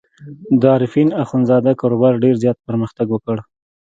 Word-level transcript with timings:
د 0.59 0.61
عارفین 0.73 1.07
اخندزاده 1.23 1.71
کاروبار 1.81 2.13
ډېر 2.23 2.35
زیات 2.43 2.57
پرمختګ 2.67 3.07
وکړ. 3.11 3.37